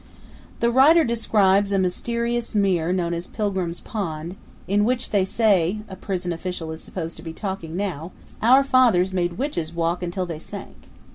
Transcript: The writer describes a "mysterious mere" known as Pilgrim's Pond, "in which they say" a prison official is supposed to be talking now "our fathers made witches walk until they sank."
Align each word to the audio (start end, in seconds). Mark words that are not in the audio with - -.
The 0.61 0.71
writer 0.71 1.03
describes 1.03 1.71
a 1.71 1.77
"mysterious 1.77 2.55
mere" 2.55 2.91
known 2.91 3.13
as 3.13 3.27
Pilgrim's 3.27 3.79
Pond, 3.81 4.35
"in 4.67 4.83
which 4.83 5.11
they 5.11 5.23
say" 5.23 5.81
a 5.87 5.95
prison 5.95 6.33
official 6.33 6.71
is 6.71 6.81
supposed 6.81 7.17
to 7.17 7.21
be 7.21 7.33
talking 7.33 7.77
now 7.77 8.11
"our 8.41 8.63
fathers 8.63 9.13
made 9.13 9.33
witches 9.37 9.75
walk 9.75 10.01
until 10.01 10.25
they 10.25 10.39
sank." 10.39 10.87